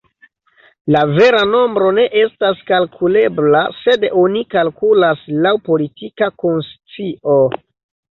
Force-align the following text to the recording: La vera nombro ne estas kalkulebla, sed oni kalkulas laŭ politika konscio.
La 0.93 1.01
vera 1.17 1.41
nombro 1.49 1.89
ne 1.97 2.05
estas 2.21 2.63
kalkulebla, 2.71 3.61
sed 3.81 4.05
oni 4.21 4.41
kalkulas 4.55 5.21
laŭ 5.45 5.53
politika 5.69 6.31
konscio. 6.45 7.37